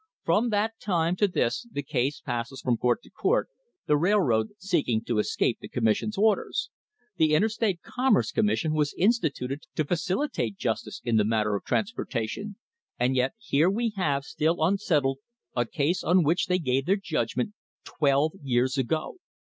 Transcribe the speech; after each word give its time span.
From 0.23 0.49
that 0.49 0.79
time 0.79 1.15
to 1.17 1.27
this 1.27 1.67
the 1.71 1.83
case 1.83 2.21
passes 2.21 2.59
from 2.59 2.75
court 2.75 3.03
to 3.03 3.11
court, 3.11 3.49
the 3.85 3.95
railroad 3.95 4.49
seeking 4.57 5.03
to 5.03 5.19
escape 5.19 5.59
the 5.61 5.67
Commission's 5.69 6.17
orders. 6.17 6.71
The 7.17 7.35
Interstate 7.35 7.83
Commerce 7.83 8.31
Commission 8.31 8.73
was 8.73 8.95
instituted 8.97 9.61
to 9.75 9.85
facilitate 9.85 10.57
justice 10.57 11.01
in 11.05 11.17
this 11.17 11.27
matter 11.27 11.55
of 11.55 11.65
transportation, 11.65 12.55
and 12.97 13.15
yet 13.15 13.33
here 13.37 13.69
we 13.69 13.91
have 13.95 14.23
still 14.23 14.63
unsettled 14.63 15.19
a 15.55 15.67
case 15.67 16.03
on 16.03 16.23
which 16.23 16.47
they 16.47 16.57
gave 16.57 16.87
their 16.87 16.95
judgment 16.99 17.53
twelve 17.85 18.31
years 18.41 18.79
ago. 18.79 19.17